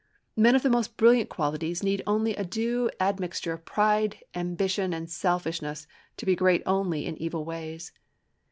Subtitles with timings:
[0.35, 5.07] Men of the most brilliant qualities need only a due admixture of pride, ambition, and
[5.07, 5.85] selfishness
[6.17, 7.91] to be great only in evil ways.